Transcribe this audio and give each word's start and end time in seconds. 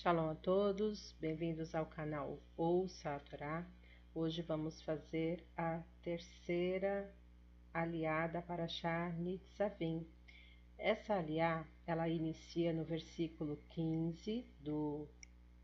Shalom 0.00 0.30
a 0.30 0.34
todos, 0.36 1.12
bem-vindos 1.20 1.74
ao 1.74 1.84
canal 1.84 2.38
Ouça 2.56 3.16
a 3.16 3.18
Torá. 3.18 3.66
Hoje 4.14 4.42
vamos 4.42 4.80
fazer 4.80 5.44
a 5.56 5.82
terceira 6.02 7.12
aliada 7.74 8.40
para 8.40 8.68
Shah 8.68 9.10
Nitzavim. 9.18 10.06
Essa 10.78 11.14
aliá, 11.14 11.66
ela 11.84 12.08
inicia 12.08 12.72
no 12.72 12.84
versículo 12.84 13.58
15 13.70 14.46
do 14.60 15.08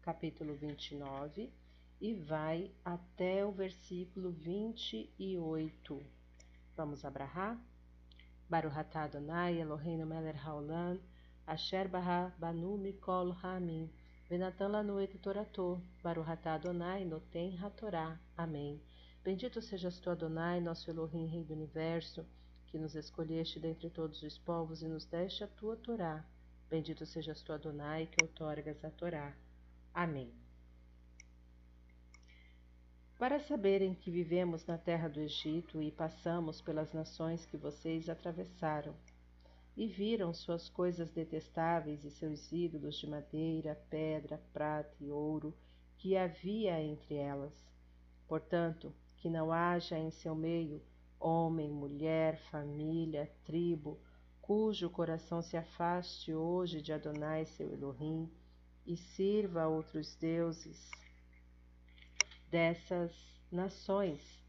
capítulo 0.02 0.57
29 0.57 1.53
e 2.01 2.14
vai 2.14 2.73
até 2.85 3.46
o 3.46 3.53
versículo 3.53 4.32
28. 4.32 6.03
Vamos 6.77 7.05
abrahar? 7.05 7.57
Baruch 8.51 8.77
atah 8.77 9.05
Adonai 9.05 9.61
Eloheinu 9.61 10.05
melech 10.05 10.41
haolam 10.45 10.98
asher 11.46 11.87
bara 11.87 12.35
banu 12.37 12.77
mikol 12.77 13.30
ha'amim 13.30 13.89
Venatan 14.29 14.68
lanu 14.68 15.00
et 15.00 15.18
torato, 15.18 15.83
Baruhatá 16.02 16.55
Adonai 16.55 17.05
noten 17.05 17.59
hatorá. 17.59 18.19
Amém. 18.34 18.80
Bendito 19.23 19.60
sejas 19.60 20.00
tu, 20.00 20.09
Adonai, 20.09 20.60
nosso 20.60 20.91
Elohim, 20.91 21.27
Rei 21.27 21.45
do 21.45 21.52
Universo, 21.52 22.27
que 22.66 22.78
nos 22.78 22.95
escolheste 22.95 23.60
dentre 23.60 23.91
todos 23.91 24.23
os 24.23 24.38
povos 24.38 24.83
e 24.83 24.88
nos 24.88 25.05
deste 25.05 25.45
a 25.45 25.47
tua 25.47 25.77
Torá. 25.77 26.24
Bendito 26.70 27.05
sejas 27.05 27.42
tu, 27.42 27.52
Adonai, 27.52 28.06
que 28.06 28.24
outorgas 28.24 28.83
a 28.83 28.91
Torá. 28.91 29.37
Amém. 29.92 30.33
Para 33.19 33.38
saberem 33.41 33.95
que 33.95 34.11
vivemos 34.11 34.66
na 34.66 34.78
terra 34.78 35.09
do 35.09 35.20
Egito 35.20 35.83
e 35.83 35.92
passamos 35.92 36.62
pelas 36.62 36.92
nações 36.92 37.45
que 37.47 37.56
vocês 37.56 38.09
atravessaram, 38.09 38.95
e 39.77 39.87
viram 39.87 40.33
suas 40.33 40.69
coisas 40.69 41.10
detestáveis 41.10 42.05
e 42.05 42.10
seus 42.10 42.52
ídolos 42.52 42.96
de 42.96 43.09
madeira, 43.09 43.74
pedra, 43.91 44.41
prata 44.52 44.95
e 45.00 45.10
ouro 45.10 45.55
que 45.98 46.16
havia 46.16 46.80
entre 46.80 47.16
elas. 47.16 47.53
Portanto, 48.28 48.95
que 49.17 49.28
não 49.28 49.52
haja 49.52 49.98
em 49.98 50.11
seu 50.11 50.34
meio 50.34 50.83
homem, 51.19 51.70
mulher, 51.70 52.39
família, 52.50 53.30
tribo, 53.45 53.98
cujo 54.41 54.91
coração 54.91 55.41
se 55.41 55.56
afaste 55.56 56.34
hoje 56.34 56.83
de 56.83 56.92
Adonai 56.92 57.47
seu 57.47 57.72
Elohim 57.72 58.30
e 58.86 58.97
sirva 58.97 59.62
a 59.62 59.69
outros 59.69 60.14
deuses 60.17 60.91
dessas 62.50 63.12
nações 63.50 64.44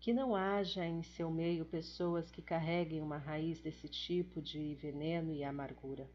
que 0.00 0.14
não 0.14 0.34
haja 0.34 0.86
em 0.86 1.02
seu 1.02 1.30
meio 1.30 1.66
pessoas 1.66 2.30
que 2.30 2.40
carreguem 2.40 3.02
uma 3.02 3.18
raiz 3.18 3.60
desse 3.60 3.86
tipo 3.86 4.40
de 4.40 4.74
veneno 4.76 5.30
e 5.30 5.44
amargura. 5.44 6.10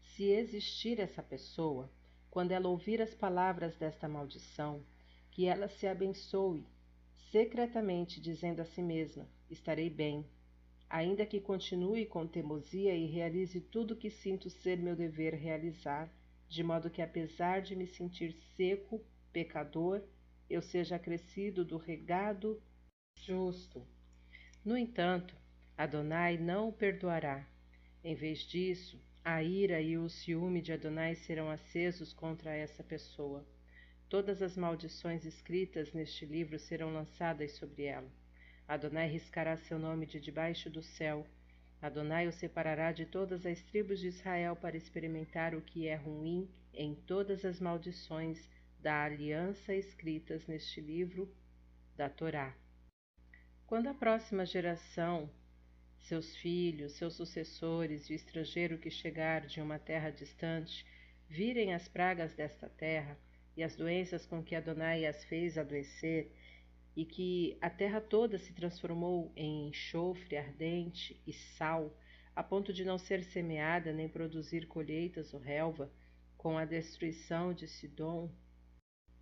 Se 0.00 0.24
existir 0.24 0.98
essa 0.98 1.22
pessoa, 1.22 1.92
quando 2.30 2.52
ela 2.52 2.66
ouvir 2.66 3.02
as 3.02 3.14
palavras 3.14 3.76
desta 3.76 4.08
maldição, 4.08 4.82
que 5.30 5.44
ela 5.44 5.68
se 5.68 5.86
abençoe, 5.86 6.66
secretamente 7.30 8.22
dizendo 8.22 8.60
a 8.60 8.64
si 8.64 8.80
mesma: 8.80 9.28
Estarei 9.50 9.90
bem, 9.90 10.24
ainda 10.88 11.26
que 11.26 11.42
continue 11.42 12.06
com 12.06 12.26
teimosia 12.26 12.94
e 12.94 13.04
realize 13.04 13.60
tudo 13.60 13.92
o 13.92 13.96
que 13.96 14.08
sinto 14.08 14.48
ser 14.48 14.78
meu 14.78 14.96
dever 14.96 15.34
realizar, 15.34 16.10
de 16.48 16.62
modo 16.62 16.88
que, 16.88 17.02
apesar 17.02 17.60
de 17.60 17.76
me 17.76 17.86
sentir 17.86 18.32
seco, 18.56 19.04
pecador, 19.30 20.02
eu 20.48 20.62
seja 20.62 20.96
acrescido 20.96 21.66
do 21.66 21.76
regado 21.76 22.58
justo. 23.24 23.86
No 24.64 24.76
entanto, 24.76 25.34
Adonai 25.76 26.36
não 26.36 26.68
o 26.68 26.72
perdoará. 26.72 27.46
Em 28.02 28.14
vez 28.14 28.40
disso, 28.40 29.00
a 29.24 29.42
ira 29.42 29.80
e 29.80 29.98
o 29.98 30.08
ciúme 30.08 30.62
de 30.62 30.72
Adonai 30.72 31.14
serão 31.14 31.50
acesos 31.50 32.12
contra 32.12 32.54
essa 32.54 32.82
pessoa. 32.82 33.46
Todas 34.08 34.40
as 34.40 34.56
maldições 34.56 35.24
escritas 35.24 35.92
neste 35.92 36.24
livro 36.24 36.58
serão 36.58 36.92
lançadas 36.92 37.52
sobre 37.52 37.84
ela. 37.84 38.10
Adonai 38.66 39.08
riscará 39.08 39.56
seu 39.56 39.78
nome 39.78 40.06
de 40.06 40.18
debaixo 40.18 40.70
do 40.70 40.82
céu. 40.82 41.26
Adonai 41.80 42.26
o 42.26 42.32
separará 42.32 42.90
de 42.90 43.06
todas 43.06 43.46
as 43.46 43.62
tribos 43.62 44.00
de 44.00 44.08
Israel 44.08 44.56
para 44.56 44.76
experimentar 44.76 45.54
o 45.54 45.60
que 45.60 45.86
é 45.86 45.94
ruim 45.94 46.48
em 46.72 46.94
todas 46.94 47.44
as 47.44 47.60
maldições 47.60 48.48
da 48.80 49.04
aliança 49.04 49.74
escritas 49.74 50.46
neste 50.46 50.80
livro 50.80 51.32
da 51.96 52.08
Torá. 52.08 52.54
Quando 53.68 53.88
a 53.88 53.92
próxima 53.92 54.46
geração, 54.46 55.28
seus 55.98 56.34
filhos, 56.36 56.94
seus 56.94 57.12
sucessores 57.12 58.08
e 58.08 58.14
o 58.14 58.16
estrangeiro 58.16 58.78
que 58.78 58.90
chegar 58.90 59.46
de 59.46 59.60
uma 59.60 59.78
terra 59.78 60.08
distante, 60.08 60.86
virem 61.28 61.74
as 61.74 61.86
pragas 61.86 62.32
desta 62.32 62.66
terra 62.66 63.18
e 63.54 63.62
as 63.62 63.76
doenças 63.76 64.24
com 64.24 64.42
que 64.42 64.54
Adonai 64.54 65.04
as 65.04 65.22
fez 65.24 65.58
adoecer, 65.58 66.32
e 66.96 67.04
que 67.04 67.58
a 67.60 67.68
terra 67.68 68.00
toda 68.00 68.38
se 68.38 68.54
transformou 68.54 69.30
em 69.36 69.68
enxofre 69.68 70.38
ardente 70.38 71.20
e 71.26 71.34
sal, 71.34 71.94
a 72.34 72.42
ponto 72.42 72.72
de 72.72 72.86
não 72.86 72.96
ser 72.96 73.22
semeada 73.22 73.92
nem 73.92 74.08
produzir 74.08 74.66
colheitas 74.66 75.34
ou 75.34 75.40
relva, 75.40 75.92
com 76.38 76.56
a 76.56 76.64
destruição 76.64 77.52
de 77.52 77.68
Sidom, 77.68 78.30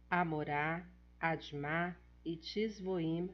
Amorá, 0.09 0.89
Admá 1.19 1.97
e 2.25 2.37
Tisvoim, 2.37 3.29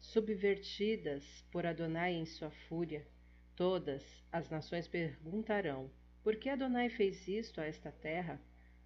subvertidas 0.00 1.44
por 1.50 1.66
Adonai 1.66 2.14
em 2.14 2.24
sua 2.24 2.50
fúria, 2.50 3.06
todas 3.54 4.02
as 4.30 4.48
nações 4.48 4.86
perguntarão: 4.86 5.90
por 6.22 6.36
que 6.36 6.50
Adonai 6.50 6.90
fez 6.90 7.26
isto 7.26 7.60
a 7.60 7.64
esta 7.64 7.90
terra? 7.90 8.38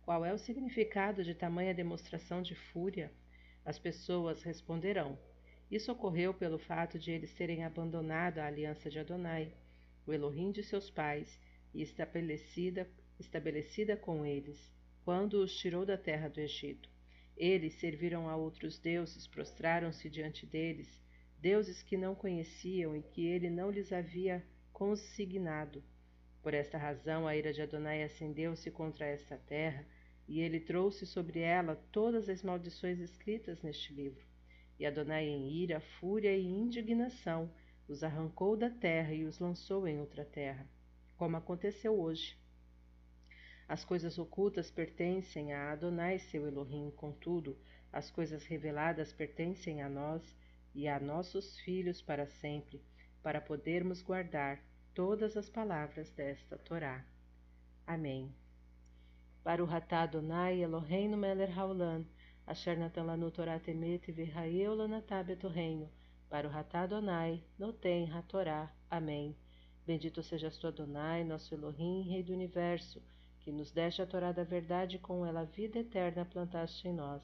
Qual 0.03 0.25
é 0.25 0.33
o 0.33 0.39
significado 0.39 1.25
de 1.25 1.35
tamanha 1.35 1.75
demonstração 1.75 2.41
de 2.41 2.55
fúria? 2.55 3.11
As 3.65 3.79
pessoas 3.79 4.43
responderão: 4.43 5.19
Isso 5.71 5.91
ocorreu 5.91 6.33
pelo 6.33 6.59
fato 6.59 6.99
de 6.99 7.11
eles 7.11 7.35
terem 7.35 7.65
abandonado 7.65 8.39
a 8.39 8.47
aliança 8.47 8.89
de 8.89 8.99
Adonai, 8.99 9.53
o 10.07 10.13
Elohim 10.13 10.53
de 10.53 10.63
seus 10.63 10.89
pais, 10.89 11.37
e 11.75 11.83
estabelecida, 11.83 12.89
estabelecida 13.19 13.97
com 13.97 14.25
eles, 14.25 14.71
quando 15.05 15.43
os 15.43 15.57
tirou 15.57 15.85
da 15.85 15.97
terra 15.97 16.29
do 16.29 16.39
Egito. 16.39 16.89
Eles 17.37 17.75
serviram 17.75 18.29
a 18.29 18.37
outros 18.37 18.79
deuses, 18.79 19.27
prostraram-se 19.27 20.09
diante 20.09 20.47
deles, 20.47 21.02
deuses 21.43 21.83
que 21.83 21.97
não 21.97 22.15
conheciam 22.15 22.97
e 22.97 23.03
que 23.03 23.27
ele 23.27 23.51
não 23.51 23.69
lhes 23.69 23.93
havia 23.93 24.47
consignado. 24.73 25.83
Por 26.41 26.55
esta 26.55 26.79
razão 26.79 27.27
a 27.27 27.37
ira 27.37 27.53
de 27.53 27.61
Adonai 27.61 28.05
acendeu-se 28.05 28.71
contra 28.71 29.05
esta 29.07 29.37
terra, 29.37 29.85
e 30.29 30.41
ele 30.41 30.61
trouxe 30.61 31.05
sobre 31.05 31.41
ela 31.41 31.75
todas 31.91 32.29
as 32.29 32.45
maldições 32.45 33.01
escritas 33.01 33.61
neste 33.61 33.93
livro. 33.93 34.25
E 34.79 34.87
Adonai, 34.87 35.27
em 35.27 35.51
ira, 35.51 35.81
fúria 35.99 36.35
e 36.37 36.47
indignação, 36.47 37.51
os 37.89 38.05
arrancou 38.05 38.57
da 38.57 38.71
terra 38.71 39.13
e 39.13 39.25
os 39.25 39.41
lançou 39.41 39.89
em 39.89 39.99
outra 39.99 40.25
terra, 40.25 40.65
como 41.17 41.37
aconteceu 41.37 42.01
hoje. 42.01 42.39
As 43.69 43.85
coisas 43.85 44.17
ocultas 44.17 44.71
pertencem 44.71 45.53
a 45.53 45.73
Adonai, 45.73 46.21
seu 46.21 46.47
Elohim, 46.47 46.93
contudo, 46.95 47.59
as 47.93 48.13
coisas 48.13 48.45
reveladas 48.45 49.13
pertencem 49.13 49.83
a 49.83 49.89
nós 49.89 50.23
e 50.75 50.89
a 50.89 50.99
nossos 50.99 51.59
filhos 51.61 52.01
para 52.01 52.27
sempre, 52.27 52.83
para 53.23 53.41
podermos 53.41 54.03
guardar 54.03 54.61
todas 54.95 55.37
as 55.37 55.49
palavras 55.49 56.11
desta 56.11 56.57
Torá. 56.59 57.05
Amém. 57.87 58.35
Baruch 59.45 59.73
atah 59.73 60.03
Adonai 60.03 60.63
Eloheinu 60.63 61.17
melech 61.17 61.53
haolam, 61.53 62.07
asher 62.47 62.77
natan 62.79 63.05
lanu 63.05 63.31
Torah 63.31 63.59
temet 63.59 64.07
v'hayeu 64.13 64.75
lanatah 64.75 65.23
betorreino, 65.23 65.89
Baruch 66.31 66.55
atah 66.55 66.83
Adonai 66.83 67.43
noten 67.59 68.11
hatorá. 68.13 68.71
Amém. 68.91 69.37
Bendito 69.85 70.23
sejas 70.23 70.57
tu, 70.59 70.69
Adonai, 70.69 71.25
nosso 71.25 71.53
Elohim, 71.55 72.03
Rei 72.09 72.23
do 72.23 72.33
Universo, 72.33 73.03
que 73.41 73.51
nos 73.51 73.73
deste 73.73 74.01
a 74.01 74.07
Torá 74.07 74.31
da 74.31 74.45
verdade 74.45 74.97
e 74.97 74.99
com 75.01 75.27
ela 75.27 75.41
a 75.41 75.45
vida 75.45 75.81
eterna 75.81 76.25
plantaste 76.25 76.87
em 76.87 76.95
nós. 76.95 77.23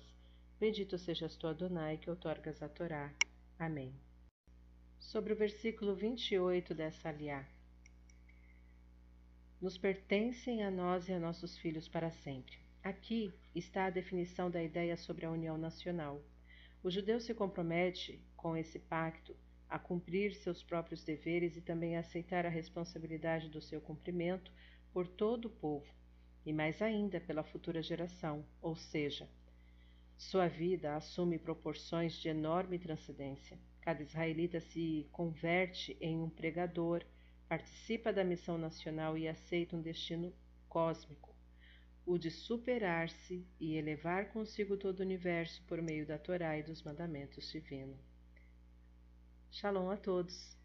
Bendito 0.58 0.98
sejas 0.98 1.36
tu, 1.36 1.46
Adonai, 1.46 1.98
que 1.98 2.10
outorgas 2.10 2.60
a 2.60 2.68
Torá. 2.68 3.12
Amém. 3.58 3.92
Sobre 5.00 5.32
o 5.32 5.36
versículo 5.36 5.92
28 5.96 6.72
dessa 6.72 7.08
aliá. 7.08 7.44
Nos 9.60 9.76
pertencem 9.76 10.62
a 10.62 10.70
nós 10.70 11.08
e 11.08 11.12
a 11.12 11.18
nossos 11.18 11.58
filhos 11.58 11.88
para 11.88 12.08
sempre. 12.08 12.56
Aqui 12.84 13.34
está 13.52 13.86
a 13.86 13.90
definição 13.90 14.48
da 14.48 14.62
ideia 14.62 14.96
sobre 14.96 15.26
a 15.26 15.30
união 15.32 15.58
nacional. 15.58 16.22
O 16.84 16.90
judeu 16.90 17.18
se 17.18 17.34
compromete 17.34 18.24
com 18.36 18.56
esse 18.56 18.78
pacto 18.78 19.36
a 19.68 19.76
cumprir 19.76 20.34
seus 20.36 20.62
próprios 20.62 21.02
deveres 21.02 21.56
e 21.56 21.60
também 21.60 21.96
a 21.96 22.00
aceitar 22.00 22.46
a 22.46 22.50
responsabilidade 22.50 23.48
do 23.48 23.60
seu 23.60 23.80
cumprimento 23.80 24.52
por 24.92 25.08
todo 25.08 25.46
o 25.46 25.50
povo, 25.50 25.92
e 26.46 26.52
mais 26.52 26.80
ainda 26.80 27.20
pela 27.20 27.42
futura 27.42 27.82
geração, 27.82 28.46
ou 28.62 28.76
seja, 28.76 29.28
sua 30.18 30.48
vida 30.48 30.96
assume 30.96 31.38
proporções 31.38 32.14
de 32.14 32.28
enorme 32.28 32.76
transcendência. 32.76 33.56
Cada 33.80 34.02
israelita 34.02 34.60
se 34.60 35.08
converte 35.12 35.96
em 36.00 36.20
um 36.20 36.28
pregador, 36.28 37.04
participa 37.48 38.12
da 38.12 38.24
missão 38.24 38.58
nacional 38.58 39.16
e 39.16 39.28
aceita 39.28 39.76
um 39.76 39.80
destino 39.80 40.34
cósmico. 40.68 41.34
o 42.04 42.18
de 42.18 42.30
superar-se 42.30 43.46
e 43.60 43.76
elevar 43.76 44.30
consigo 44.30 44.76
todo 44.78 45.00
o 45.00 45.02
universo 45.02 45.62
por 45.66 45.80
meio 45.82 46.06
da 46.06 46.18
Torá 46.18 46.58
e 46.58 46.62
dos 46.62 46.82
mandamentos 46.82 47.50
divinos. 47.52 48.00
Shalom 49.50 49.90
a 49.90 49.96
todos. 49.96 50.57